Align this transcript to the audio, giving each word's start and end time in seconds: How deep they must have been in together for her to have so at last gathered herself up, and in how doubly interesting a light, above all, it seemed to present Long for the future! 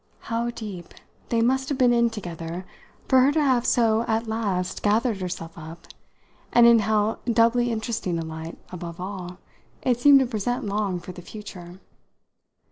How 0.21 0.49
deep 0.49 0.95
they 1.29 1.43
must 1.43 1.69
have 1.69 1.77
been 1.77 1.93
in 1.93 2.09
together 2.09 2.65
for 3.07 3.19
her 3.21 3.31
to 3.33 3.39
have 3.43 3.67
so 3.67 4.01
at 4.07 4.25
last 4.25 4.81
gathered 4.81 5.17
herself 5.21 5.55
up, 5.55 5.85
and 6.51 6.65
in 6.65 6.79
how 6.79 7.19
doubly 7.31 7.71
interesting 7.71 8.17
a 8.17 8.25
light, 8.25 8.57
above 8.71 8.99
all, 8.99 9.37
it 9.83 9.99
seemed 9.99 10.19
to 10.21 10.25
present 10.25 10.65
Long 10.65 10.99
for 10.99 11.11
the 11.11 11.21
future! 11.21 11.79